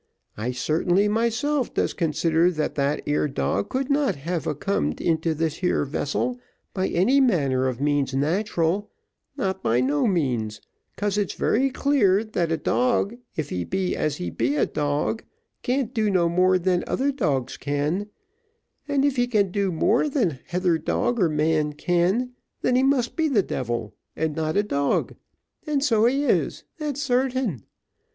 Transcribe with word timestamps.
I 0.35 0.49
sartainly 0.51 1.07
myself 1.07 1.75
does 1.75 1.93
consider 1.93 2.49
that 2.49 2.73
that 2.73 3.03
ere 3.05 3.27
dog 3.27 3.69
could 3.69 3.91
not 3.91 4.15
a 4.15 4.19
have 4.21 4.45
cummed 4.59 4.99
into 4.99 5.35
this 5.35 5.57
here 5.57 5.85
vessel 5.85 6.39
by 6.73 6.87
any 6.87 7.21
manner 7.21 7.67
of 7.67 7.79
means 7.79 8.11
natural 8.15 8.89
not 9.37 9.61
by 9.61 9.79
no 9.79 10.07
means, 10.07 10.59
'cause 10.97 11.19
it's 11.19 11.35
very 11.35 11.69
clear, 11.69 12.23
that 12.23 12.51
a 12.51 12.57
dog 12.57 13.15
if 13.35 13.51
he 13.51 13.63
be 13.63 13.95
as 13.95 14.15
he 14.15 14.31
be 14.31 14.55
a 14.55 14.65
dog, 14.65 15.23
can't 15.61 15.93
do 15.93 16.09
no 16.09 16.27
more 16.27 16.57
than 16.57 16.83
other 16.87 17.11
dogs 17.11 17.55
can; 17.55 18.07
and 18.87 19.05
if 19.05 19.17
he 19.17 19.27
can 19.27 19.51
do 19.51 19.71
more 19.71 20.09
than 20.09 20.39
heither 20.47 20.79
dog 20.83 21.19
or 21.19 21.29
man 21.29 21.73
can, 21.73 22.31
then 22.63 22.75
he 22.75 22.81
must 22.81 23.15
be 23.15 23.27
the 23.27 23.43
devil, 23.43 23.93
and 24.15 24.35
not 24.35 24.57
a 24.57 24.63
dog 24.63 25.13
and 25.67 25.83
so 25.83 26.05
he 26.07 26.23
is 26.25 26.63
that's 26.79 27.03
sartain. 27.03 27.61